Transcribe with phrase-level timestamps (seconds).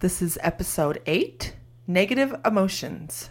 [0.00, 1.56] This is episode 8
[1.88, 3.30] Negative Emotions.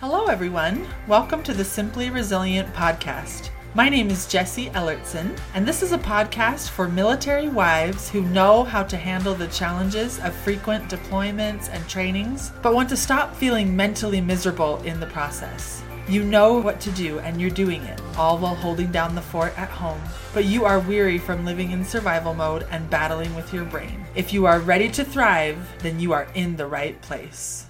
[0.00, 0.88] Hello, everyone.
[1.06, 3.50] Welcome to the Simply Resilient podcast.
[3.74, 8.64] My name is Jessie Ellertson, and this is a podcast for military wives who know
[8.64, 13.76] how to handle the challenges of frequent deployments and trainings, but want to stop feeling
[13.76, 15.82] mentally miserable in the process.
[16.08, 19.56] You know what to do and you're doing it, all while holding down the fort
[19.56, 20.00] at home.
[20.34, 24.04] But you are weary from living in survival mode and battling with your brain.
[24.16, 27.66] If you are ready to thrive, then you are in the right place.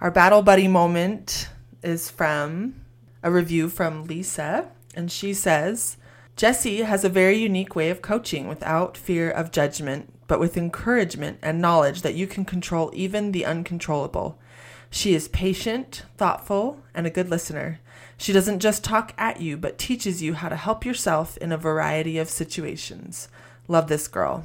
[0.00, 1.48] Our battle buddy moment
[1.82, 2.76] is from
[3.22, 5.96] a review from Lisa, and she says,
[6.36, 11.38] Jessie has a very unique way of coaching without fear of judgment, but with encouragement
[11.42, 14.38] and knowledge that you can control even the uncontrollable.
[14.94, 17.80] She is patient, thoughtful, and a good listener.
[18.18, 21.56] She doesn't just talk at you, but teaches you how to help yourself in a
[21.56, 23.28] variety of situations.
[23.68, 24.44] Love this girl.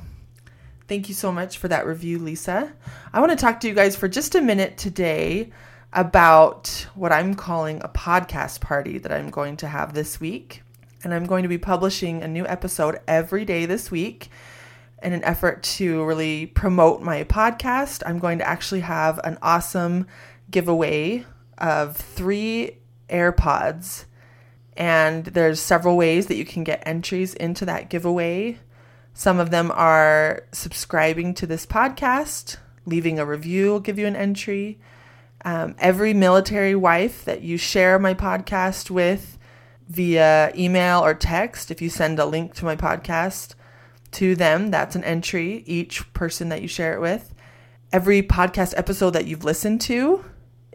[0.87, 2.71] Thank you so much for that review, Lisa.
[3.11, 5.51] I want to talk to you guys for just a minute today
[5.91, 10.63] about what I'm calling a podcast party that I'm going to have this week.
[11.03, 14.29] And I'm going to be publishing a new episode every day this week
[15.03, 18.01] in an effort to really promote my podcast.
[18.05, 20.07] I'm going to actually have an awesome
[20.49, 21.25] giveaway
[21.57, 22.77] of three
[23.09, 24.05] AirPods.
[24.75, 28.59] And there's several ways that you can get entries into that giveaway.
[29.13, 34.15] Some of them are subscribing to this podcast, leaving a review will give you an
[34.15, 34.79] entry.
[35.43, 39.37] Um, every military wife that you share my podcast with
[39.87, 43.55] via email or text, if you send a link to my podcast
[44.11, 47.33] to them, that's an entry, each person that you share it with.
[47.91, 50.25] Every podcast episode that you've listened to,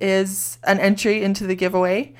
[0.03, 2.15] is an entry into the giveaway.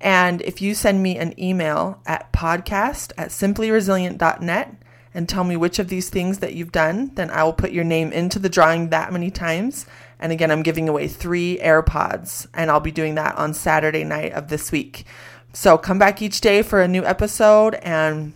[0.00, 4.74] And if you send me an email at podcast at simplyresilient.net
[5.14, 7.84] and tell me which of these things that you've done, then I will put your
[7.84, 9.86] name into the drawing that many times.
[10.20, 14.32] And again, I'm giving away three AirPods, and I'll be doing that on Saturday night
[14.32, 15.04] of this week.
[15.52, 18.32] So come back each day for a new episode and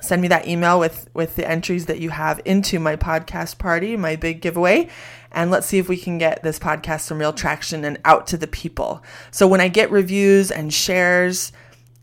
[0.00, 3.96] send me that email with with the entries that you have into my podcast party,
[3.96, 4.88] my big giveaway,
[5.32, 8.36] and let's see if we can get this podcast some real traction and out to
[8.36, 9.02] the people.
[9.30, 11.52] So when I get reviews and shares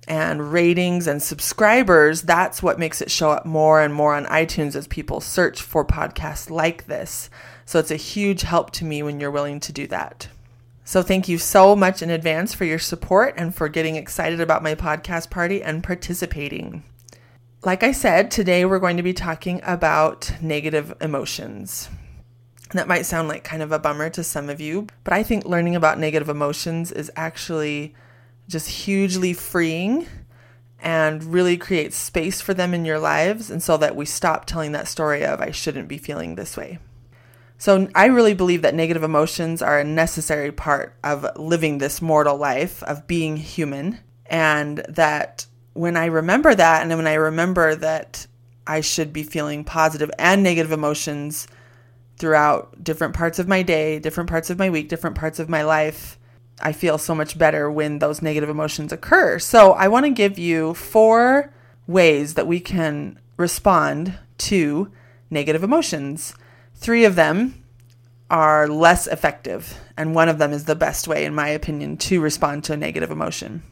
[0.08, 4.76] and ratings and subscribers, that's what makes it show up more and more on iTunes
[4.76, 7.30] as people search for podcasts like this.
[7.66, 10.28] So it's a huge help to me when you're willing to do that.
[10.86, 14.64] So thank you so much in advance for your support and for getting excited about
[14.64, 16.84] my podcast party and participating.
[17.66, 21.88] Like I said, today we're going to be talking about negative emotions.
[22.70, 25.24] And That might sound like kind of a bummer to some of you, but I
[25.24, 27.96] think learning about negative emotions is actually
[28.50, 30.08] just hugely freeing
[30.82, 34.74] and really creates space for them in your lives, and so that we stop telling
[34.74, 36.80] that story of I shouldn't be feeling this way.
[37.58, 42.36] So, I really believe that negative emotions are a necessary part of living this mortal
[42.36, 48.28] life, of being human, and that when I remember that, and when I remember that
[48.66, 51.48] I should be feeling positive and negative emotions
[52.18, 55.64] throughout different parts of my day, different parts of my week, different parts of my
[55.64, 56.18] life,
[56.62, 59.40] I feel so much better when those negative emotions occur.
[59.40, 61.52] So, I want to give you four
[61.88, 64.92] ways that we can respond to
[65.30, 66.36] negative emotions.
[66.76, 67.64] Three of them
[68.30, 72.22] are less effective, and one of them is the best way, in my opinion, to
[72.22, 73.64] respond to a negative emotion.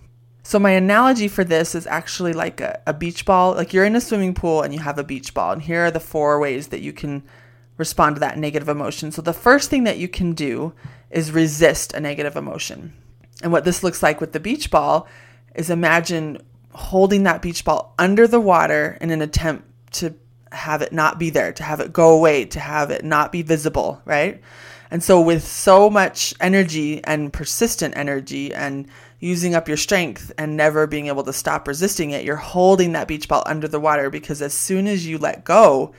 [0.43, 3.53] So my analogy for this is actually like a, a, beach ball.
[3.53, 5.91] Like you're in a swimming pool and you have a beach ball, and here are
[5.91, 7.23] the four ways that you can
[7.77, 9.11] respond to that negative emotion.
[9.11, 10.73] So the first thing that you can do
[11.09, 12.93] is resist a negative emotion.
[13.43, 15.07] And what this looks like with the beach ball
[15.55, 16.41] is imagine
[16.73, 20.13] holding that beach ball under the water in an attempt to
[20.51, 23.41] have it not be there, to have it go away, to have it not be
[23.41, 24.41] visible, right?
[24.91, 28.87] And so with so much energy and persistent energy and
[29.21, 33.07] using up your strength and never being able to stop resisting it, you're holding that
[33.07, 35.93] beach ball under the water because as soon as you let go,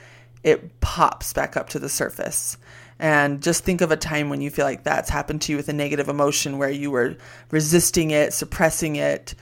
[0.45, 2.59] it pops back up to the surface.
[2.99, 5.69] And just think of a time when you feel like that's happened to you with
[5.69, 7.17] a negative emotion where you were
[7.51, 9.35] resisting it, suppressing it,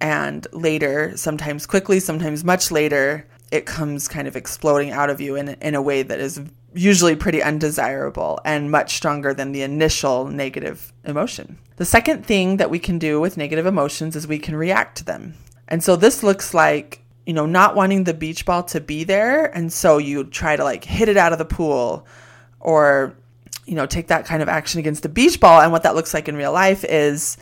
[0.00, 5.36] and later, sometimes quickly, sometimes much later, it comes kind of exploding out of you
[5.36, 6.40] in, in a way that is
[6.74, 11.58] usually pretty undesirable and much stronger than the initial negative emotion.
[11.76, 15.04] The second thing that we can do with negative emotions is we can react to
[15.04, 15.34] them.
[15.68, 19.46] And so this looks like, you know, not wanting the beach ball to be there.
[19.56, 22.06] And so you try to like hit it out of the pool
[22.60, 23.16] or,
[23.66, 25.60] you know, take that kind of action against the beach ball.
[25.60, 27.36] And what that looks like in real life is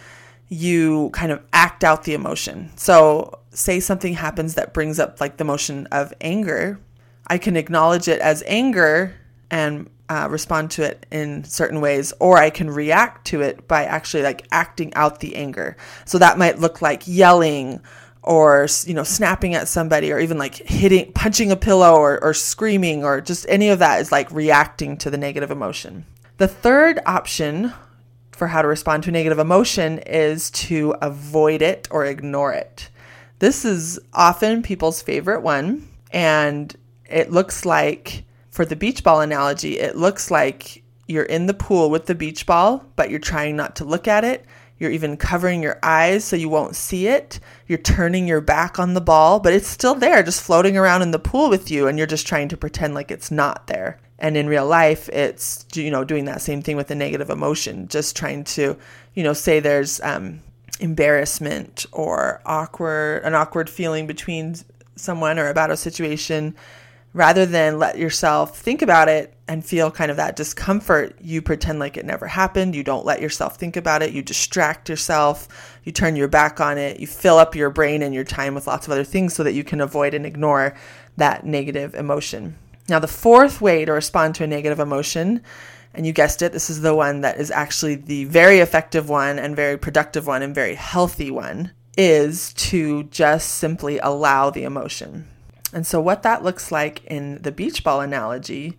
[0.48, 2.70] you kind of act out the emotion.
[2.76, 6.78] So, say something happens that brings up like the emotion of anger.
[7.26, 9.14] I can acknowledge it as anger
[9.50, 13.85] and uh, respond to it in certain ways, or I can react to it by
[13.85, 15.76] actually like acting out the anger.
[16.05, 17.81] So that might look like yelling
[18.23, 22.35] or you know snapping at somebody or even like hitting punching a pillow or, or
[22.35, 26.05] screaming or just any of that is like reacting to the negative emotion
[26.37, 27.73] the third option
[28.31, 32.91] for how to respond to a negative emotion is to avoid it or ignore it
[33.38, 36.76] this is often people's favorite one and
[37.06, 38.25] it looks like
[38.60, 42.44] for the beach ball analogy, it looks like you're in the pool with the beach
[42.44, 44.44] ball, but you're trying not to look at it.
[44.78, 47.40] You're even covering your eyes so you won't see it.
[47.66, 51.10] You're turning your back on the ball, but it's still there, just floating around in
[51.10, 53.98] the pool with you, and you're just trying to pretend like it's not there.
[54.18, 57.88] And in real life, it's you know doing that same thing with a negative emotion,
[57.88, 58.76] just trying to
[59.14, 60.40] you know say there's um,
[60.80, 64.54] embarrassment or awkward an awkward feeling between
[64.96, 66.54] someone or about a situation
[67.12, 71.80] rather than let yourself think about it and feel kind of that discomfort, you pretend
[71.80, 72.74] like it never happened.
[72.74, 74.12] You don't let yourself think about it.
[74.12, 75.48] You distract yourself.
[75.82, 77.00] You turn your back on it.
[77.00, 79.54] You fill up your brain and your time with lots of other things so that
[79.54, 80.76] you can avoid and ignore
[81.16, 82.56] that negative emotion.
[82.88, 85.42] Now, the fourth way to respond to a negative emotion,
[85.94, 89.38] and you guessed it, this is the one that is actually the very effective one
[89.38, 95.26] and very productive one and very healthy one, is to just simply allow the emotion.
[95.72, 98.76] And so, what that looks like in the beach ball analogy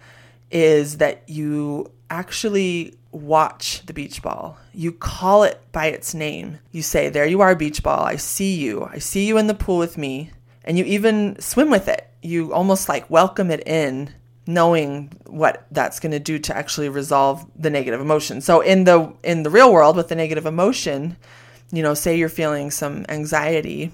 [0.52, 4.58] is that you actually watch the beach ball.
[4.74, 6.60] You call it by its name.
[6.72, 8.04] You say, There you are, beach ball.
[8.04, 8.84] I see you.
[8.84, 10.32] I see you in the pool with me.
[10.64, 12.08] And you even swim with it.
[12.22, 14.14] You almost like welcome it in,
[14.46, 18.42] knowing what that's going to do to actually resolve the negative emotion.
[18.42, 21.18] So in the in the real world with the negative emotion,
[21.72, 23.92] you know, say you're feeling some anxiety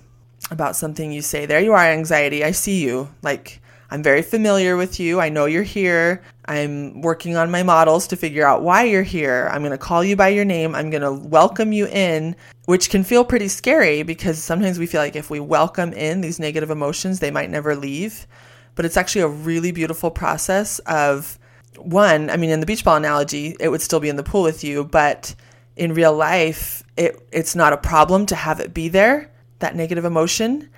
[0.52, 2.44] about something you say, There you are, anxiety.
[2.44, 3.10] I see you.
[3.22, 5.22] Like, I'm very familiar with you.
[5.22, 6.22] I know you're here.
[6.46, 9.50] I'm working on my models to figure out why you're here.
[9.52, 10.76] I'm going to call you by your name.
[10.76, 12.36] I'm going to welcome you in,
[12.66, 16.40] which can feel pretty scary because sometimes we feel like if we welcome in these
[16.40, 18.28] negative emotions, they might never leave.
[18.76, 21.40] But it's actually a really beautiful process of
[21.78, 24.44] one, I mean, in the beach ball analogy, it would still be in the pool
[24.44, 25.34] with you, but
[25.76, 30.06] in real life, it, it's not a problem to have it be there that negative
[30.06, 30.70] emotion,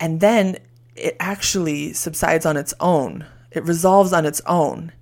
[0.00, 0.58] and then
[0.94, 3.26] it actually subsides on its own.
[3.50, 4.92] It resolves on its own.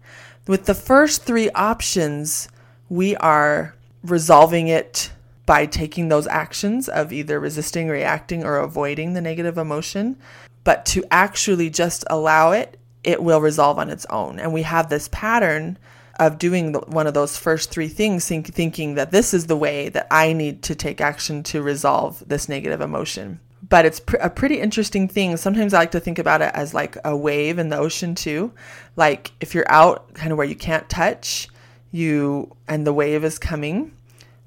[0.46, 2.48] With the first three options,
[2.88, 5.10] we are resolving it
[5.46, 10.16] by taking those actions of either resisting, reacting, or avoiding the negative emotion.
[10.62, 14.38] But to actually just allow it, it will resolve on its own.
[14.38, 15.78] And we have this pattern
[16.18, 19.56] of doing the, one of those first three things, think, thinking that this is the
[19.56, 23.40] way that I need to take action to resolve this negative emotion.
[23.68, 25.36] But it's pr- a pretty interesting thing.
[25.36, 28.52] Sometimes I like to think about it as like a wave in the ocean too.
[28.96, 31.48] Like if you're out kind of where you can't touch,
[31.90, 33.92] you and the wave is coming.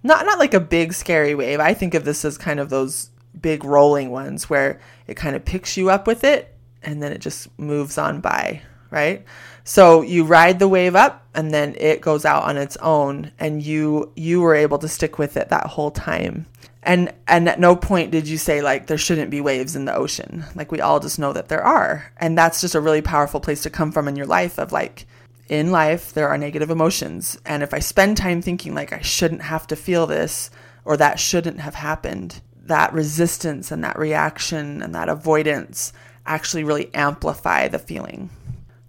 [0.04, 1.60] Not not like a big scary wave.
[1.60, 3.10] I think of this as kind of those
[3.42, 7.20] big rolling ones where it kind of picks you up with it and then it
[7.20, 8.62] just moves on by,
[8.92, 9.26] right?
[9.64, 13.62] So you ride the wave up and then it goes out on its own and
[13.62, 16.46] you you were able to stick with it that whole time.
[16.84, 19.94] And and at no point did you say like there shouldn't be waves in the
[19.96, 20.46] ocean.
[20.56, 22.12] Like we all just know that there are.
[22.18, 25.06] And that's just a really powerful place to come from in your life of like
[25.50, 29.42] in life there are negative emotions and if I spend time thinking like I shouldn't
[29.42, 30.50] have to feel this
[30.86, 35.92] or that shouldn't have happened, that resistance and that reaction and that avoidance
[36.26, 38.30] actually really amplify the feeling.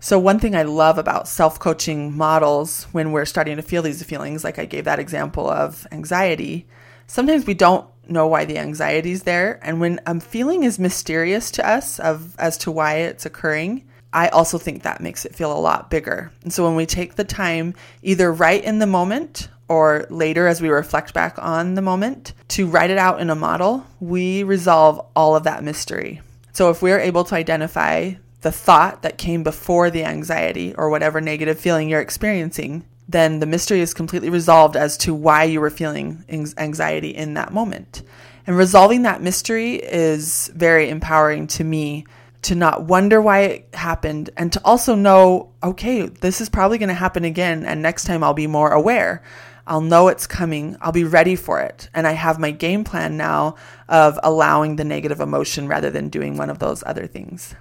[0.01, 4.03] So, one thing I love about self coaching models when we're starting to feel these
[4.03, 6.67] feelings, like I gave that example of anxiety,
[7.09, 9.59] sometimes we don't know why the anxiety is there.
[9.63, 14.29] And when a feeling is mysterious to us of as to why it's occurring, I
[14.29, 16.31] also think that makes it feel a lot bigger.
[16.43, 20.63] And so when we take the time, either right in the moment or later as
[20.63, 25.05] we reflect back on the moment, to write it out in a model, we resolve
[25.15, 26.23] all of that mystery.
[26.53, 31.21] So if we're able to identify the thought that came before the anxiety or whatever
[31.21, 35.71] negative feeling you're experiencing, then the mystery is completely resolved as to why you were
[35.71, 38.03] feeling anxiety in that moment.
[38.47, 42.07] And resolving that mystery is very empowering to me
[42.43, 46.89] to not wonder why it happened and to also know, okay, this is probably going
[46.89, 47.65] to happen again.
[47.65, 49.23] And next time I'll be more aware.
[49.67, 50.77] I'll know it's coming.
[50.81, 51.91] I'll be ready for it.
[51.93, 53.57] And I have my game plan now
[53.89, 57.55] of allowing the negative emotion rather than doing one of those other things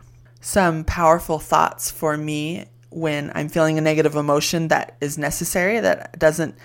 [0.47, 6.17] some powerful thoughts for me when I'm feeling a negative emotion that is necessary, that
[6.17, 6.55] doesn't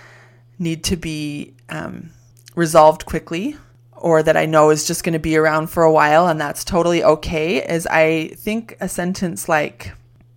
[0.56, 2.10] need to be um,
[2.54, 3.56] resolved quickly,
[3.96, 6.62] or that I know is just going to be around for a while and that's
[6.62, 9.90] totally okay, is I think a sentence like,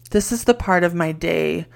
[0.10, 1.68] This is the part of my day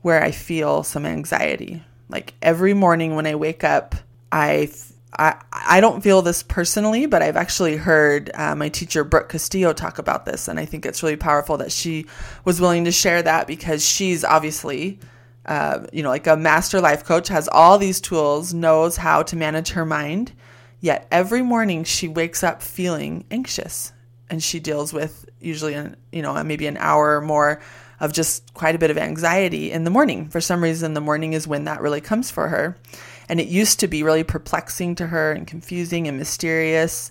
[0.00, 1.84] where I feel some anxiety.
[2.08, 3.96] Like every morning when I wake up,
[4.32, 4.70] I
[5.16, 9.72] I, I don't feel this personally, but I've actually heard uh, my teacher, Brooke Castillo,
[9.72, 10.48] talk about this.
[10.48, 12.06] And I think it's really powerful that she
[12.44, 14.98] was willing to share that because she's obviously,
[15.46, 19.36] uh, you know, like a master life coach, has all these tools, knows how to
[19.36, 20.32] manage her mind.
[20.80, 23.92] Yet every morning she wakes up feeling anxious
[24.30, 27.60] and she deals with usually, an, you know, maybe an hour or more
[28.00, 30.28] of just quite a bit of anxiety in the morning.
[30.28, 32.76] For some reason, the morning is when that really comes for her.
[33.28, 37.10] And it used to be really perplexing to her and confusing and mysterious.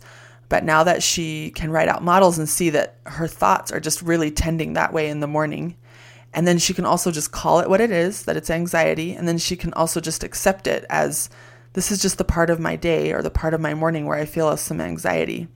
[0.50, 4.01] But now that she can write out models and see that her thoughts are just
[4.01, 5.75] really tending that way in the morning,
[6.33, 9.27] and then she can also just call it what it is, that it's anxiety, and
[9.27, 11.29] then she can also just accept it as
[11.74, 14.17] this is just the part of my day or the part of my morning where
[14.17, 15.47] I feel some anxiety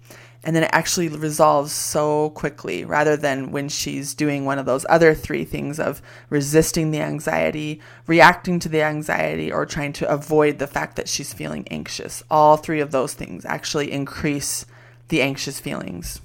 [0.44, 4.86] and then it actually resolves so quickly rather than when she's doing one of those
[4.90, 10.58] other three things of resisting the anxiety, reacting to the anxiety, or trying to avoid
[10.58, 12.24] the fact that she's feeling anxious.
[12.32, 14.66] All three of those things actually increase
[15.10, 16.22] the anxious feelings.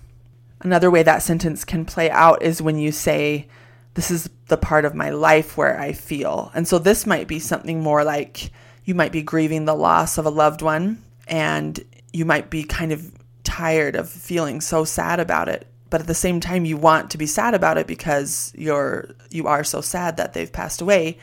[0.62, 3.46] Another way that sentence can play out is when you say,
[3.94, 6.50] This is the part of my life where I feel.
[6.54, 8.50] And so this might be something more like
[8.84, 11.78] you might be grieving the loss of a loved one and
[12.12, 13.12] you might be kind of
[13.56, 17.18] tired of feeling so sad about it but at the same time you want to
[17.18, 21.18] be sad about it because you're you are so sad that they've passed away.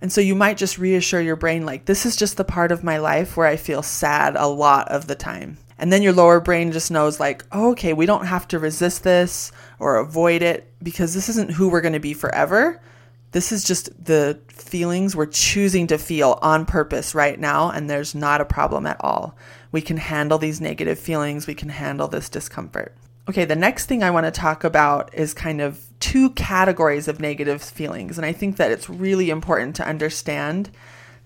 [0.00, 2.84] And so you might just reassure your brain like this is just the part of
[2.84, 5.58] my life where i feel sad a lot of the time.
[5.80, 9.04] And then your lower brain just knows like oh, okay we don't have to resist
[9.04, 12.80] this or avoid it because this isn't who we're going to be forever.
[13.30, 18.14] This is just the feelings we're choosing to feel on purpose right now, and there's
[18.14, 19.36] not a problem at all.
[19.70, 22.94] We can handle these negative feelings, we can handle this discomfort.
[23.28, 27.20] Okay, the next thing I want to talk about is kind of two categories of
[27.20, 28.16] negative feelings.
[28.16, 30.70] And I think that it's really important to understand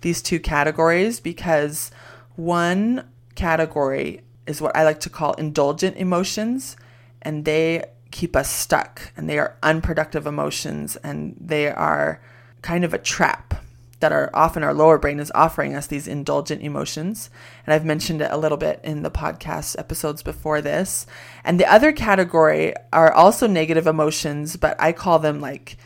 [0.00, 1.92] these two categories because
[2.34, 6.76] one category is what I like to call indulgent emotions,
[7.20, 12.20] and they keep us stuck and they are unproductive emotions and they are
[12.60, 13.54] kind of a trap
[14.02, 17.30] that are often our lower brain is offering us these indulgent emotions.
[17.64, 21.06] And I've mentioned it a little bit in the podcast episodes before this.
[21.44, 25.78] And the other category are also negative emotions, but I call them like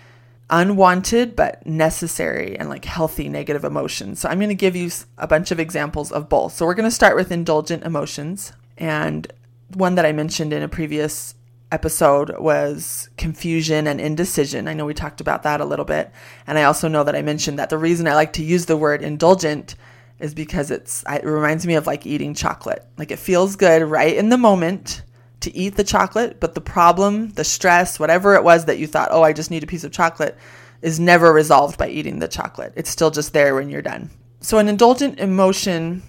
[0.49, 4.20] unwanted but necessary and like healthy negative emotions.
[4.20, 6.54] So I'm going to give you a bunch of examples of both.
[6.54, 8.52] So we're going to start with indulgent emotions.
[8.76, 9.32] And
[9.75, 11.35] one that I mentioned in a previous
[11.73, 14.68] episode was confusion and indecision.
[14.68, 16.12] I know we talked about that a little bit.
[16.46, 18.76] And I also know that I mentioned that the reason I like to use the
[18.76, 19.75] word indulgent
[20.18, 22.87] is because it's it reminds me of like eating chocolate.
[22.96, 25.02] Like it feels good right in the moment
[25.40, 29.08] to eat the chocolate, but the problem, the stress, whatever it was that you thought,
[29.11, 30.37] "Oh, I just need a piece of chocolate,"
[30.80, 32.73] is never resolved by eating the chocolate.
[32.76, 34.11] It's still just there when you're done.
[34.40, 36.02] So an indulgent emotion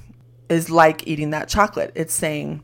[0.50, 1.92] is like eating that chocolate.
[1.96, 2.64] It's saying,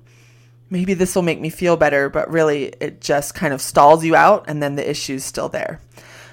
[0.74, 4.16] maybe this will make me feel better, but really it just kind of stalls you
[4.16, 5.80] out and then the issue's still there.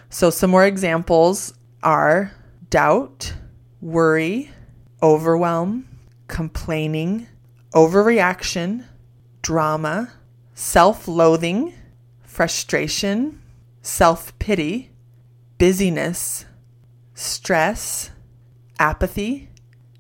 [0.09, 2.32] So, some more examples are
[2.70, 3.35] doubt,
[3.82, 4.50] worry,
[5.02, 5.87] overwhelm,
[6.26, 7.28] complaining,
[7.75, 8.87] overreaction,
[9.42, 10.11] drama,
[10.54, 11.75] self loathing,
[12.23, 13.42] frustration,
[13.82, 14.90] self pity,
[15.59, 16.47] busyness,
[17.12, 18.11] stress,
[18.78, 19.50] apathy,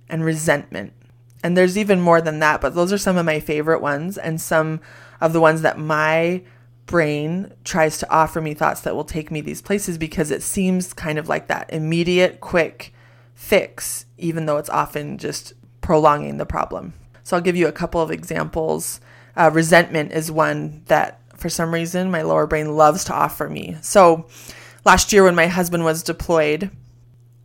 [0.08, 0.94] and resentment.
[1.42, 4.40] And there's even more than that, but those are some of my favorite ones and
[4.40, 4.80] some
[5.20, 6.42] of the ones that my
[6.86, 10.92] brain tries to offer me thoughts that will take me these places because it seems
[10.92, 12.92] kind of like that immediate, quick
[13.34, 16.92] fix, even though it's often just prolonging the problem.
[17.22, 19.00] So I'll give you a couple of examples.
[19.36, 23.76] Uh, resentment is one that, for some reason, my lower brain loves to offer me.
[23.80, 24.26] So
[24.84, 26.70] last year, when my husband was deployed,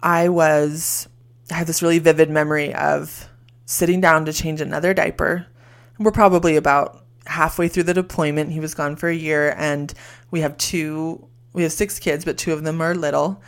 [0.01, 1.07] I was,
[1.51, 3.29] I have this really vivid memory of
[3.65, 5.47] sitting down to change another diaper.
[5.99, 8.51] We're probably about halfway through the deployment.
[8.51, 9.93] He was gone for a year, and
[10.31, 13.41] we have two, we have six kids, but two of them are little.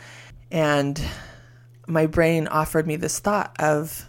[0.50, 1.00] And
[1.86, 4.08] my brain offered me this thought of,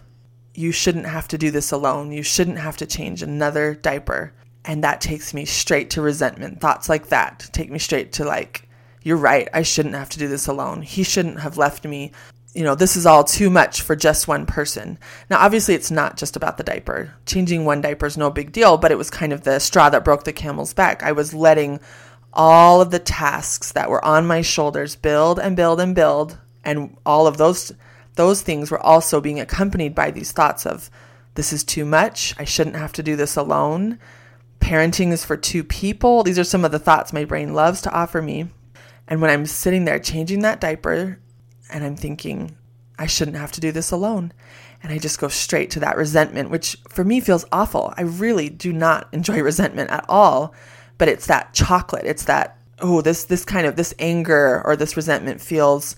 [0.54, 2.12] you shouldn't have to do this alone.
[2.12, 4.34] You shouldn't have to change another diaper.
[4.66, 6.60] And that takes me straight to resentment.
[6.60, 8.68] Thoughts like that take me straight to like,
[9.02, 9.48] you're right.
[9.54, 10.82] I shouldn't have to do this alone.
[10.82, 12.12] He shouldn't have left me
[12.54, 14.98] you know, this is all too much for just one person.
[15.30, 17.14] Now, obviously, it's not just about the diaper.
[17.26, 20.04] Changing one diaper is no big deal, but it was kind of the straw that
[20.04, 21.04] broke the camel's back.
[21.04, 21.80] I was letting
[22.34, 26.98] all of the tasks that were on my shoulders build and build and build, and
[27.06, 27.72] all of those
[28.16, 30.90] those things were also being accompanied by these thoughts of
[31.36, 32.36] this is too much.
[32.38, 34.00] I shouldn't have to do this alone.
[34.60, 36.24] Parenting is for two people.
[36.24, 38.50] These are some of the thoughts my brain loves to offer me.
[39.08, 41.20] And when I'm sitting there changing that diaper,
[41.70, 42.56] and I'm thinking,
[42.98, 44.34] I shouldn't have to do this alone.
[44.84, 47.94] And I just go straight to that resentment, which for me feels awful.
[47.98, 50.54] I really do not enjoy resentment at all,
[50.98, 52.06] but it's that chocolate.
[52.06, 55.96] It's that, oh, this, this kind of, this anger or this resentment feels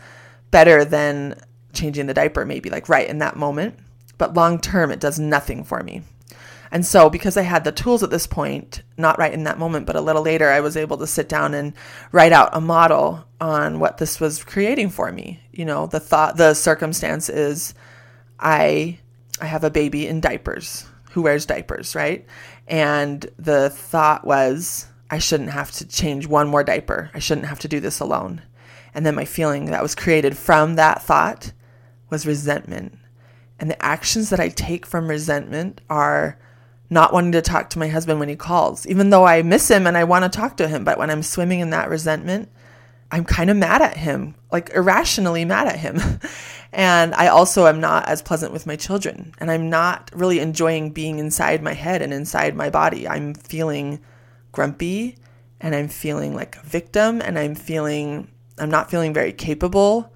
[0.52, 1.40] better than
[1.74, 3.80] changing the diaper, maybe like right in that moment.
[4.18, 6.04] But long term, it does nothing for me.
[6.72, 9.86] And so, because I had the tools at this point, not right in that moment,
[9.86, 11.74] but a little later, I was able to sit down and
[12.14, 15.42] write out a model on what this was creating for me.
[15.52, 17.74] You know, the thought, the circumstance is
[18.40, 19.00] I,
[19.42, 22.26] I have a baby in diapers who wears diapers, right?
[22.68, 27.12] And the thought was, I shouldn't have to change one more diaper.
[27.14, 28.42] I shouldn't have to do this alone.
[28.94, 31.52] And then my feeling that was created from that thought
[32.10, 32.98] was resentment.
[33.60, 36.40] And the actions that I take from resentment are
[36.92, 39.88] not wanting to talk to my husband when he calls, even though I miss him
[39.88, 40.84] and I want to talk to him.
[40.84, 42.50] But when I'm swimming in that resentment,
[43.10, 46.00] I'm kind of mad at him, like irrationally mad at him.
[46.74, 49.34] and I also am not as pleasant with my children.
[49.40, 53.08] And I'm not really enjoying being inside my head and inside my body.
[53.08, 54.02] I'm feeling
[54.52, 55.18] grumpy
[55.62, 58.28] and I'm feeling like a victim and I'm feeling,
[58.60, 60.12] I'm not feeling very capable.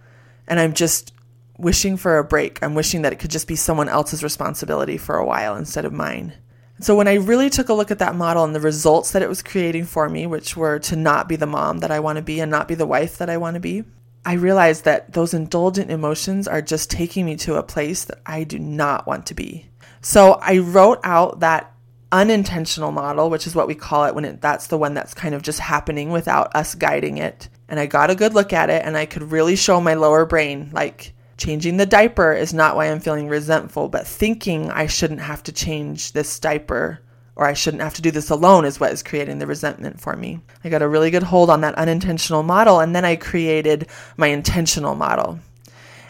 [0.46, 1.14] And I'm just
[1.58, 2.62] wishing for a break.
[2.62, 5.94] I'm wishing that it could just be someone else's responsibility for a while instead of
[5.94, 6.34] mine.
[6.82, 9.30] So when I really took a look at that model and the results that it
[9.30, 12.22] was creating for me, which were to not be the mom that I want to
[12.22, 13.86] be and not be the wife that I want to be,
[14.26, 18.44] I realized that those indulgent emotions are just taking me to a place that I
[18.44, 19.70] do not want to be.
[20.02, 21.72] So I wrote out that
[22.12, 25.34] unintentional model, which is what we call it when it, that's the one that's kind
[25.34, 27.50] of just happening without us guiding it.
[27.70, 30.26] And I got a good look at it and I could really show my lower
[30.26, 35.22] brain like Changing the diaper is not why I'm feeling resentful, but thinking I shouldn't
[35.22, 37.02] have to change this diaper
[37.36, 40.16] or I shouldn't have to do this alone is what is creating the resentment for
[40.16, 40.40] me.
[40.64, 44.28] I got a really good hold on that unintentional model, and then I created my
[44.28, 45.40] intentional model.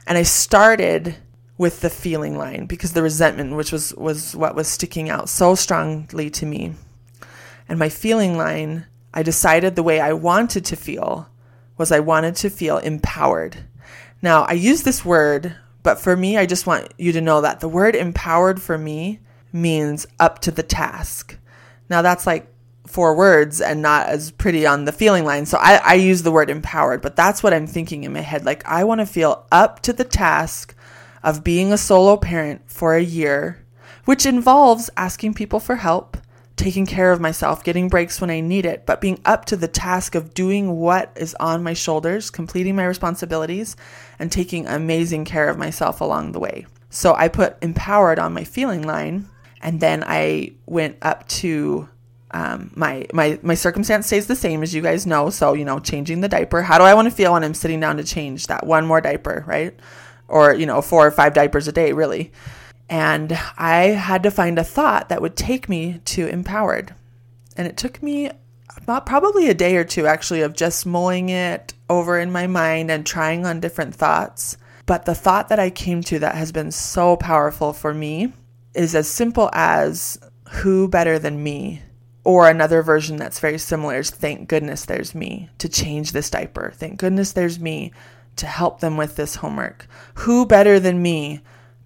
[0.05, 1.15] And I started
[1.57, 5.55] with the feeling line because the resentment, which was, was what was sticking out so
[5.55, 6.75] strongly to me.
[7.67, 11.27] And my feeling line, I decided the way I wanted to feel
[11.77, 13.57] was I wanted to feel empowered.
[14.25, 17.59] Now, I use this word, but for me, I just want you to know that
[17.59, 19.19] the word empowered for me
[19.53, 21.37] means up to the task.
[21.91, 22.51] Now, that's like
[22.87, 25.45] four words and not as pretty on the feeling line.
[25.45, 28.45] So I, I use the word empowered, but that's what I'm thinking in my head.
[28.45, 30.75] Like, I want to feel up to the task
[31.21, 33.63] of being a solo parent for a year,
[34.05, 36.17] which involves asking people for help,
[36.55, 39.67] taking care of myself, getting breaks when I need it, but being up to the
[39.67, 43.75] task of doing what is on my shoulders, completing my responsibilities,
[44.19, 46.65] and taking amazing care of myself along the way.
[46.89, 49.27] So I put empowered on my feeling line,
[49.61, 51.89] and then I went up to
[52.31, 55.29] um, my my my circumstance stays the same as you guys know.
[55.29, 56.61] So you know, changing the diaper.
[56.61, 59.01] How do I want to feel when I'm sitting down to change that one more
[59.01, 59.77] diaper, right?
[60.27, 62.31] Or you know, four or five diapers a day, really.
[62.89, 66.93] And I had to find a thought that would take me to empowered.
[67.57, 68.29] And it took me
[68.85, 73.05] probably a day or two actually of just mulling it over in my mind and
[73.05, 74.57] trying on different thoughts.
[74.85, 78.33] But the thought that I came to that has been so powerful for me
[78.75, 80.19] is as simple as
[80.49, 81.81] who better than me?
[82.23, 86.73] Or another version that's very similar is thank goodness there's me to change this diaper.
[86.75, 87.93] Thank goodness there's me
[88.35, 89.87] to help them with this homework.
[90.15, 91.41] Who better than me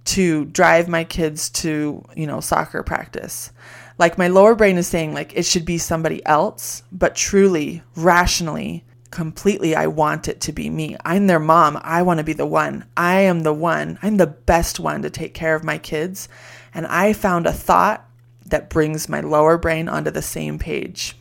[0.10, 3.52] to drive my kids to, you know, soccer practice.
[4.00, 8.86] Like my lower brain is saying like it should be somebody else, but truly, rationally,
[9.12, 10.98] completely I want it to be me.
[11.06, 11.80] I'm their mom.
[11.84, 12.86] I want to be the one.
[12.98, 14.00] I am the one.
[14.02, 16.28] I'm the best one to take care of my kids.
[16.74, 18.06] And I found a thought
[18.48, 21.16] that brings my lower brain onto the same page.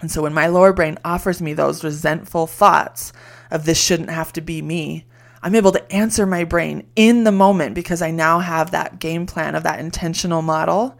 [0.00, 3.12] And so when my lower brain offers me those resentful thoughts
[3.50, 5.06] of this shouldn't have to be me,
[5.44, 9.26] I'm able to answer my brain in the moment because I now have that game
[9.26, 10.96] plan of that intentional model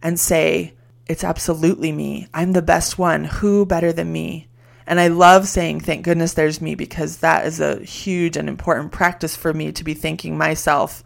[0.00, 0.74] and say,
[1.08, 2.28] it's absolutely me.
[2.32, 3.24] I'm the best one.
[3.24, 4.46] Who better than me?
[4.86, 8.92] And I love saying, thank goodness there's me because that is a huge and important
[8.92, 11.02] practice for me to be thanking myself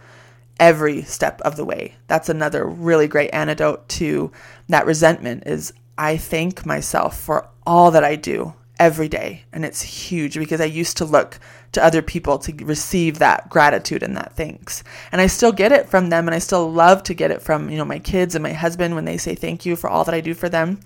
[0.61, 1.95] every step of the way.
[2.07, 4.31] That's another really great antidote to
[4.69, 9.45] that resentment is I thank myself for all that I do every day.
[9.53, 11.39] And it's huge because I used to look
[11.73, 14.83] to other people to receive that gratitude and that thanks.
[15.13, 17.71] And I still get it from them and I still love to get it from,
[17.71, 20.15] you know, my kids and my husband when they say thank you for all that
[20.15, 20.81] I do for them.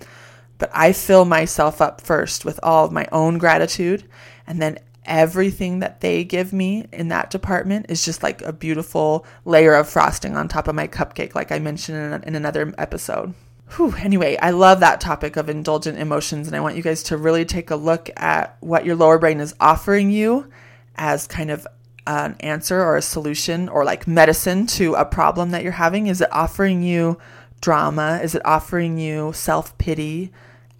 [0.57, 4.03] But I fill myself up first with all of my own gratitude
[4.45, 9.25] and then everything that they give me in that department is just like a beautiful
[9.45, 13.33] layer of frosting on top of my cupcake like I mentioned in, in another episode.
[13.75, 17.17] Whew, anyway, I love that topic of indulgent emotions, and I want you guys to
[17.17, 20.49] really take a look at what your lower brain is offering you
[20.95, 21.67] as kind of
[22.07, 26.07] an answer or a solution or like medicine to a problem that you're having?
[26.07, 27.19] Is it offering you
[27.61, 28.19] drama?
[28.23, 30.31] Is it offering you self pity,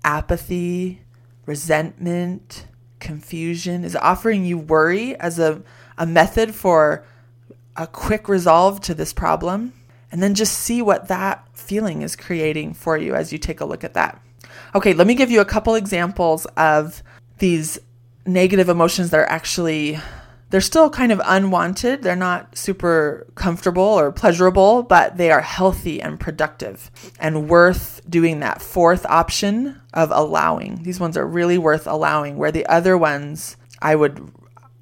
[0.04, 1.02] apathy,
[1.46, 2.66] resentment,
[3.00, 3.84] confusion?
[3.84, 5.62] Is it offering you worry as a,
[5.98, 7.06] a method for
[7.78, 9.74] a quick resolve to this problem?
[10.12, 13.66] And then just see what that feeling is creating for you as you take a
[13.66, 14.22] look at that.
[14.74, 17.04] Okay, let me give you a couple examples of
[17.38, 17.80] these
[18.26, 20.00] negative emotions that are actually
[20.50, 22.02] they're still kind of unwanted.
[22.02, 28.40] They're not super comfortable or pleasurable, but they are healthy and productive and worth doing
[28.40, 30.82] that fourth option of allowing.
[30.84, 34.32] These ones are really worth allowing where the other ones I would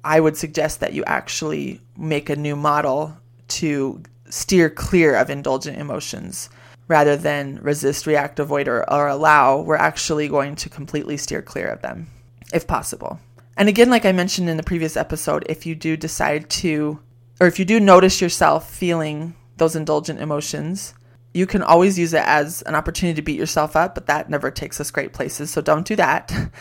[0.04, 5.78] I would suggest that you actually make a new model to steer clear of indulgent
[5.78, 6.48] emotions
[6.88, 9.60] rather than resist, react, avoid, or, or allow.
[9.60, 12.08] We're actually going to completely steer clear of them
[12.52, 13.20] if possible.
[13.56, 16.98] And again, like I mentioned in the previous episode, if you do decide to,
[17.40, 20.94] or if you do notice yourself feeling those indulgent emotions,
[21.34, 24.50] you can always use it as an opportunity to beat yourself up, but that never
[24.50, 25.50] takes us great places.
[25.50, 26.32] So don't do that.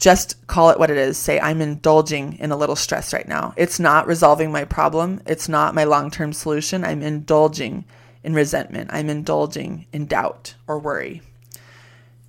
[0.00, 1.18] Just call it what it is.
[1.18, 3.52] Say, I'm indulging in a little stress right now.
[3.56, 5.20] It's not resolving my problem.
[5.26, 6.84] It's not my long term solution.
[6.84, 7.84] I'm indulging
[8.24, 8.90] in resentment.
[8.92, 11.20] I'm indulging in doubt or worry.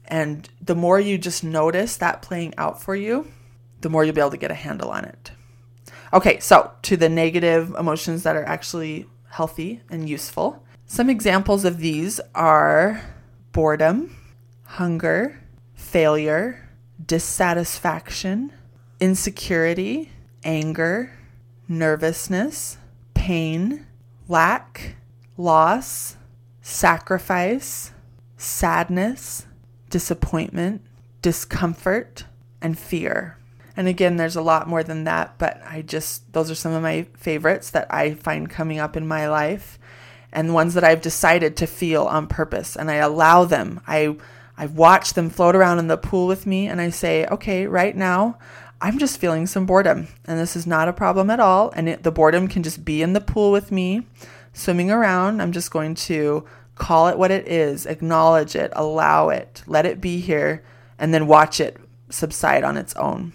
[0.06, 3.32] And the more you just notice that playing out for you,
[3.80, 5.32] the more you'll be able to get a handle on it.
[6.14, 10.62] Okay, so to the negative emotions that are actually healthy and useful.
[10.86, 13.02] Some examples of these are
[13.54, 14.18] boredom,
[14.66, 15.40] hunger,
[15.74, 16.68] failure,
[17.06, 18.52] dissatisfaction,
[19.00, 20.12] insecurity,
[20.44, 21.12] anger,
[21.68, 22.78] nervousness,
[23.14, 23.86] pain,
[24.28, 24.96] lack,
[25.38, 26.18] loss,
[26.62, 27.92] sacrifice,
[28.38, 29.46] sadness,
[29.90, 30.82] disappointment,
[31.22, 32.26] discomfort,
[32.62, 33.38] and fear.
[33.76, 36.84] And again, there's a lot more than that, but I just, those are some of
[36.84, 39.80] my favorites that I find coming up in my life
[40.32, 42.76] and ones that I've decided to feel on purpose.
[42.76, 43.82] And I allow them.
[43.88, 44.16] I,
[44.58, 47.96] I watch them float around in the pool with me and I say, okay, right
[47.96, 48.38] now,
[48.82, 50.08] I'm just feeling some boredom.
[50.26, 51.72] And this is not a problem at all.
[51.76, 54.08] And it, the boredom can just be in the pool with me,
[54.54, 55.42] swimming around.
[55.42, 60.02] I'm just going to call it what it is, acknowledge it, allow it, let it
[60.02, 60.64] be here,
[60.98, 61.78] and then watch it
[62.10, 63.34] subside on its own.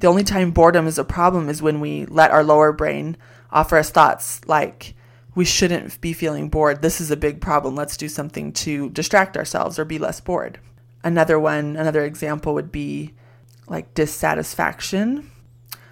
[0.00, 3.16] The only time boredom is a problem is when we let our lower brain
[3.50, 4.94] offer us thoughts like,
[5.36, 6.80] we shouldn't be feeling bored.
[6.80, 7.76] This is a big problem.
[7.76, 10.58] Let's do something to distract ourselves or be less bored.
[11.04, 13.12] Another one, another example would be
[13.68, 15.30] like dissatisfaction.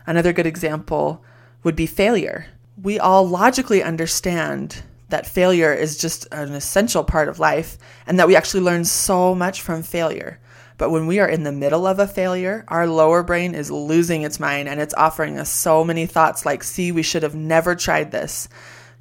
[0.06, 1.22] Another good example
[1.62, 2.46] would be failure.
[2.82, 7.76] We all logically understand that failure is just an essential part of life
[8.06, 10.40] and that we actually learn so much from failure.
[10.78, 14.22] But when we are in the middle of a failure, our lower brain is losing
[14.22, 17.74] its mind and it's offering us so many thoughts like, see, we should have never
[17.74, 18.48] tried this.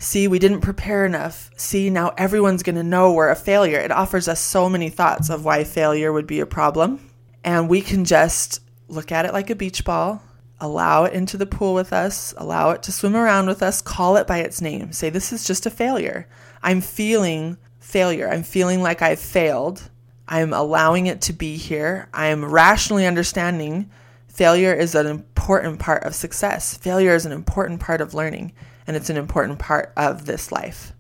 [0.04, 1.50] See, we didn't prepare enough.
[1.56, 3.80] See, now everyone's going to know we're a failure.
[3.80, 7.00] It offers us so many thoughts of why failure would be a problem.
[7.42, 10.22] And we can just look at it like a beach ball,
[10.60, 14.18] allow it into the pool with us, allow it to swim around with us, call
[14.18, 14.92] it by its name.
[14.92, 16.28] Say, this is just a failure.
[16.62, 18.30] I'm feeling failure.
[18.30, 19.90] I'm feeling like I've failed.
[20.28, 22.10] I'm allowing it to be here.
[22.14, 23.90] I'm rationally understanding
[24.28, 26.76] failure is an important part of success.
[26.76, 28.52] Failure is an important part of learning,
[28.88, 30.94] and it's an important part of this life.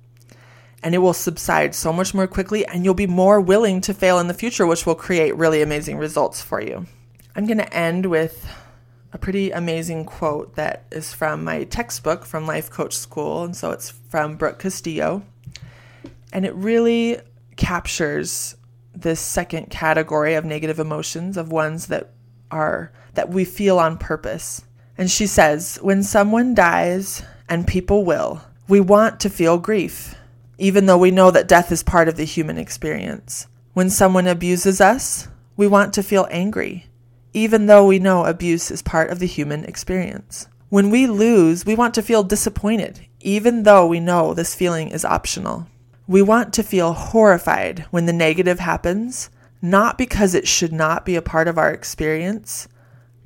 [0.84, 4.20] And it will subside so much more quickly, and you'll be more willing to fail
[4.20, 6.86] in the future, which will create really amazing results for you.
[7.36, 8.48] I'm going to end with
[9.14, 13.44] a pretty amazing quote that is from my textbook from Life Coach School.
[13.44, 15.24] And so it's from Brooke Castillo.
[16.32, 17.20] And it really
[17.56, 18.56] captures
[18.96, 22.12] this second category of negative emotions of ones that
[22.50, 24.64] are that we feel on purpose.
[24.98, 30.16] And she says, when someone dies, and people will, we want to feel grief,
[30.58, 33.48] even though we know that death is part of the human experience.
[33.74, 35.28] When someone abuses us,
[35.58, 36.88] we want to feel angry,
[37.34, 40.48] even though we know abuse is part of the human experience.
[40.70, 45.06] When we lose, we want to feel disappointed, even though we know this feeling is
[45.06, 45.68] optional.
[46.08, 49.30] We want to feel horrified when the negative happens,
[49.62, 52.68] not because it should not be a part of our experience,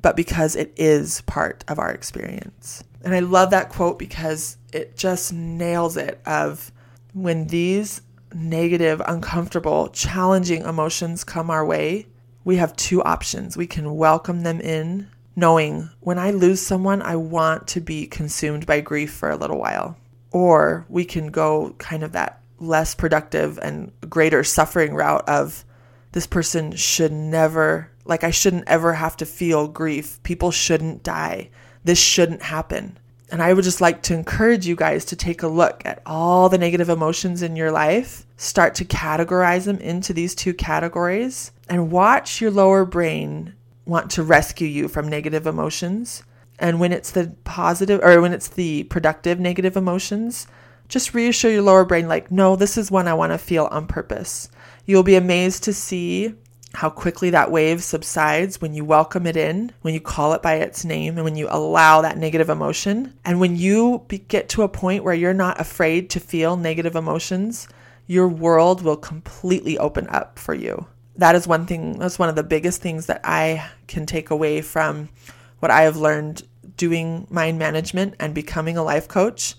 [0.01, 2.83] but because it is part of our experience.
[3.03, 6.71] And I love that quote because it just nails it of
[7.13, 8.01] when these
[8.33, 12.07] negative, uncomfortable, challenging emotions come our way,
[12.43, 13.57] we have two options.
[13.57, 18.65] We can welcome them in, knowing when I lose someone, I want to be consumed
[18.65, 19.97] by grief for a little while.
[20.31, 25.63] Or we can go kind of that less productive and greater suffering route of
[26.11, 30.21] this person should never like I shouldn't ever have to feel grief.
[30.23, 31.49] People shouldn't die.
[31.87, 32.97] This shouldn't happen.
[33.31, 36.49] And I would just like to encourage you guys to take a look at all
[36.49, 41.89] the negative emotions in your life, start to categorize them into these two categories, and
[41.89, 43.53] watch your lower brain
[43.85, 46.23] want to rescue you from negative emotions.
[46.59, 50.45] And when it's the positive or when it's the productive negative emotions,
[50.89, 53.87] just reassure your lower brain, like, no, this is one I want to feel on
[53.87, 54.49] purpose.
[54.85, 56.35] You'll be amazed to see
[56.77, 60.53] how quickly that wave subsides when you welcome it in, when you call it by
[60.53, 63.11] its name, and when you allow that negative emotion.
[63.25, 66.95] And when you be- get to a point where you're not afraid to feel negative
[66.95, 67.67] emotions,
[68.05, 70.85] your world will completely open up for you.
[71.15, 74.61] That is one thing, that's one of the biggest things that I can take away
[74.61, 75.09] from
[75.57, 76.43] what I have learned
[76.77, 79.55] doing mind management and becoming a life coach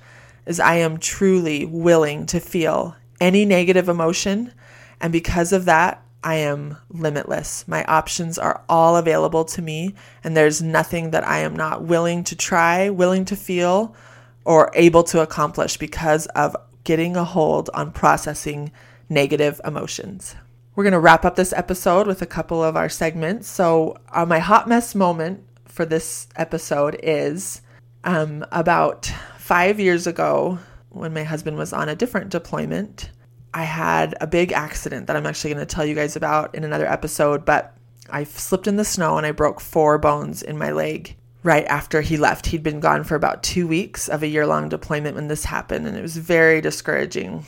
[0.47, 4.53] is I am truly willing to feel any negative emotion.
[5.01, 7.67] And because of that, I am limitless.
[7.67, 12.23] My options are all available to me, and there's nothing that I am not willing
[12.25, 13.97] to try, willing to feel,
[14.45, 18.73] or able to accomplish because of getting a hold on processing
[19.09, 20.37] negative emotions.
[20.75, 23.49] We're going to wrap up this episode with a couple of our segments.
[23.49, 27.63] So, uh, my hot mess moment for this episode is
[28.05, 30.59] um, about five years ago
[30.91, 33.13] when my husband was on a different deployment.
[33.55, 36.65] I had a big accident that I'm actually going to tell you guys about in
[36.65, 37.75] another episode, but
[38.11, 42.01] I slipped in the snow and I broke four bones in my leg right after
[42.01, 42.47] he left.
[42.47, 45.87] He'd been gone for about two weeks of a year long deployment when this happened,
[45.87, 47.45] and it was very discouraging.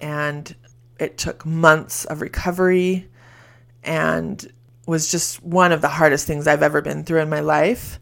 [0.00, 0.54] And
[0.98, 3.08] it took months of recovery
[3.84, 4.52] and
[4.86, 7.98] was just one of the hardest things I've ever been through in my life.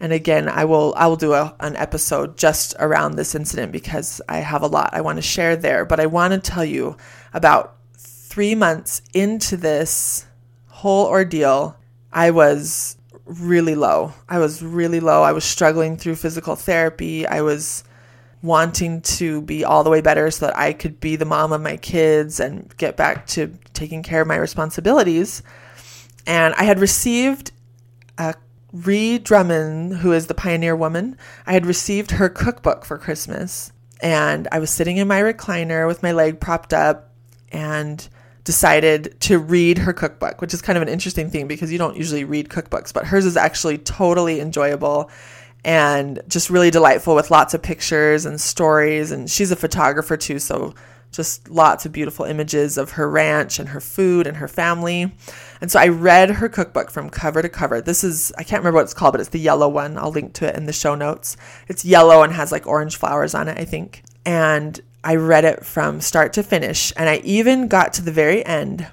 [0.00, 4.22] And again, I will I will do a, an episode just around this incident because
[4.28, 5.84] I have a lot I want to share there.
[5.84, 6.96] But I want to tell you
[7.34, 10.26] about three months into this
[10.68, 11.76] whole ordeal,
[12.12, 14.14] I was really low.
[14.28, 15.22] I was really low.
[15.22, 17.26] I was struggling through physical therapy.
[17.26, 17.84] I was
[18.42, 21.60] wanting to be all the way better so that I could be the mom of
[21.60, 25.42] my kids and get back to taking care of my responsibilities.
[26.26, 27.52] And I had received
[28.16, 28.34] a
[28.72, 33.72] Ree Drummond, who is the pioneer woman, I had received her cookbook for Christmas.
[34.02, 37.12] And I was sitting in my recliner with my leg propped up
[37.52, 38.08] and
[38.44, 41.96] decided to read her cookbook, which is kind of an interesting thing because you don't
[41.96, 45.10] usually read cookbooks, but hers is actually totally enjoyable
[45.64, 49.10] and just really delightful with lots of pictures and stories.
[49.10, 50.74] And she's a photographer too, so
[51.12, 55.12] just lots of beautiful images of her ranch and her food and her family.
[55.60, 57.80] And so I read her cookbook from cover to cover.
[57.80, 59.98] This is, I can't remember what it's called, but it's the yellow one.
[59.98, 61.36] I'll link to it in the show notes.
[61.68, 64.02] It's yellow and has like orange flowers on it, I think.
[64.24, 66.92] And I read it from start to finish.
[66.96, 68.88] And I even got to the very end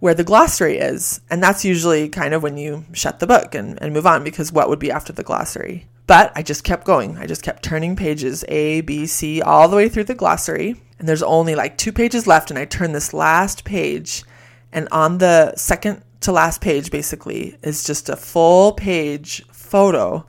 [0.00, 1.20] where the glossary is.
[1.30, 4.52] And that's usually kind of when you shut the book and, and move on because
[4.52, 5.86] what would be after the glossary?
[6.06, 7.18] But I just kept going.
[7.18, 10.80] I just kept turning pages A, B, C, all the way through the glossary.
[10.98, 12.50] And there's only like two pages left.
[12.50, 14.24] And I turn this last page.
[14.72, 20.26] And on the second to last page basically is just a full page photo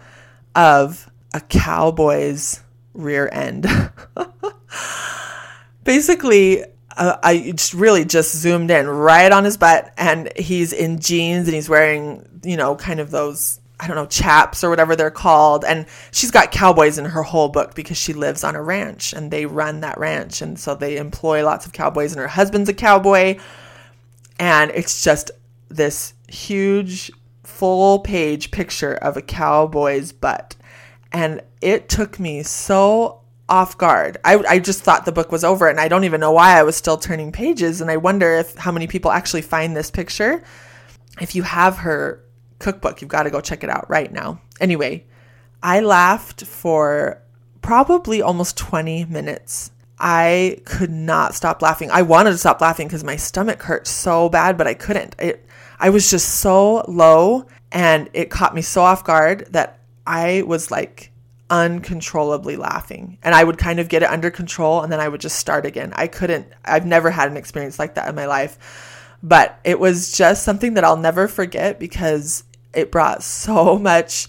[0.55, 2.61] of a cowboy's
[2.93, 3.65] rear end.
[5.83, 6.63] basically,
[6.97, 11.47] uh, I just really just zoomed in right on his butt, and he's in jeans
[11.47, 15.11] and he's wearing, you know, kind of those, I don't know, chaps or whatever they're
[15.11, 15.63] called.
[15.63, 19.31] And she's got cowboys in her whole book because she lives on a ranch and
[19.31, 20.41] they run that ranch.
[20.41, 23.39] And so they employ lots of cowboys, and her husband's a cowboy.
[24.39, 25.31] And it's just
[25.69, 27.11] this huge
[27.43, 30.55] full page picture of a cowboy's butt.
[31.11, 34.17] And it took me so off guard.
[34.23, 36.63] I, I just thought the book was over and I don't even know why I
[36.63, 37.81] was still turning pages.
[37.81, 40.43] And I wonder if how many people actually find this picture.
[41.19, 42.23] If you have her
[42.59, 44.39] cookbook, you've got to go check it out right now.
[44.61, 45.05] Anyway,
[45.63, 47.21] I laughed for
[47.61, 49.71] probably almost 20 minutes.
[49.99, 51.91] I could not stop laughing.
[51.91, 55.15] I wanted to stop laughing because my stomach hurt so bad, but I couldn't.
[55.19, 55.45] It
[55.79, 60.71] I was just so low and it caught me so off guard that I was
[60.71, 61.11] like
[61.49, 63.17] uncontrollably laughing.
[63.23, 65.65] And I would kind of get it under control and then I would just start
[65.65, 65.93] again.
[65.95, 69.15] I couldn't, I've never had an experience like that in my life.
[69.21, 74.27] But it was just something that I'll never forget because it brought so much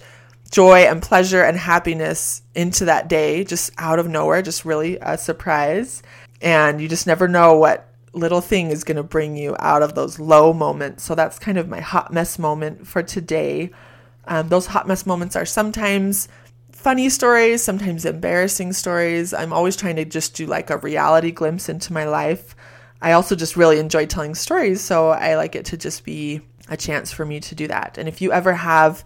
[0.51, 5.17] joy and pleasure and happiness into that day, just out of nowhere, just really a
[5.17, 6.03] surprise.
[6.41, 9.95] And you just never know what little thing is going to bring you out of
[9.95, 11.05] those low moments.
[11.05, 13.71] So that's kind of my hot mess moment for today.
[14.27, 16.29] Um, those hot mess moments are sometimes
[16.73, 19.33] funny stories, sometimes embarrassing stories.
[19.33, 22.57] I'm always trying to just do like a reality glimpse into my life.
[23.03, 26.77] I also just really enjoy telling stories, so I like it to just be a
[26.77, 27.97] chance for me to do that.
[27.97, 29.05] And if you ever have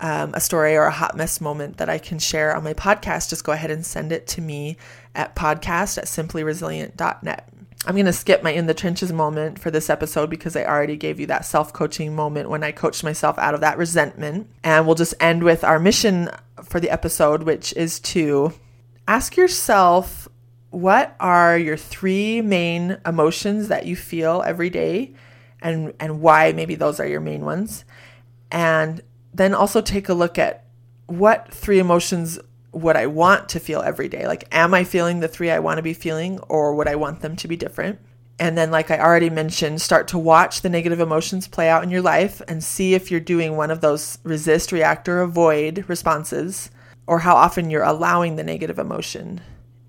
[0.00, 3.30] um, a story or a hot mess moment that I can share on my podcast,
[3.30, 4.76] just go ahead and send it to me
[5.14, 7.48] at podcast at simplyresilient.net.
[7.86, 10.96] I'm going to skip my in the trenches moment for this episode because I already
[10.96, 14.50] gave you that self coaching moment when I coached myself out of that resentment.
[14.64, 16.28] And we'll just end with our mission
[16.64, 18.52] for the episode, which is to
[19.06, 20.28] ask yourself
[20.70, 25.14] what are your three main emotions that you feel every day
[25.62, 27.84] and, and why maybe those are your main ones.
[28.50, 30.64] And then also take a look at
[31.06, 32.38] what three emotions
[32.78, 34.26] would I want to feel every day?
[34.26, 37.20] Like, am I feeling the three I want to be feeling, or would I want
[37.20, 37.98] them to be different?
[38.38, 41.90] And then, like I already mentioned, start to watch the negative emotions play out in
[41.90, 46.70] your life and see if you're doing one of those resist, react, or avoid responses,
[47.06, 49.40] or how often you're allowing the negative emotion.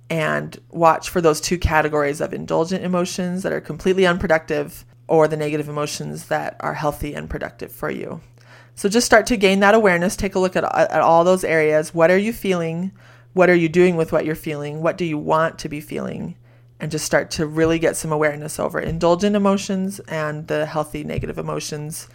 [0.10, 5.38] And watch for those two categories of indulgent emotions that are completely unproductive or the
[5.38, 8.22] negative emotions that are healthy and productive for you.
[8.80, 10.16] So just start to gain that awareness.
[10.16, 11.94] Take a look at, at all those areas.
[11.94, 12.94] What are you feeling?
[13.34, 14.82] What are you doing with what you're feeling?
[14.82, 16.38] What do you want to be feeling?
[16.80, 21.38] And just start to really get some awareness over indulgent emotions and the healthy negative
[21.38, 22.08] emotions.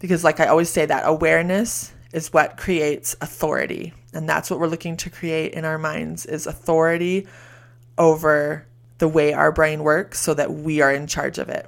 [0.00, 3.94] Because, like I always say, that awareness is what creates authority.
[4.12, 7.26] And that's what we're looking to create in our minds is authority
[7.96, 8.66] over
[8.98, 11.66] the way our brain works so that we are in charge of it.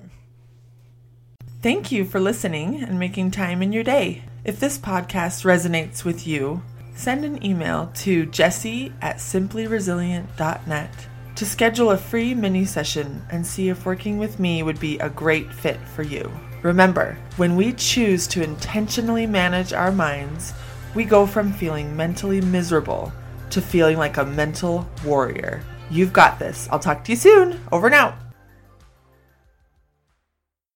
[1.63, 4.23] Thank you for listening and making time in your day.
[4.45, 6.63] If this podcast resonates with you,
[6.95, 13.71] send an email to jessie at simplyresilient.net to schedule a free mini session and see
[13.71, 16.31] if working with me would be a great fit for you.
[16.63, 20.53] Remember, when we choose to intentionally manage our minds,
[20.95, 23.11] we go from feeling mentally miserable
[23.49, 25.63] to feeling like a mental warrior.
[25.91, 26.69] You've got this.
[26.71, 27.59] I'll talk to you soon.
[27.73, 28.15] Over and out.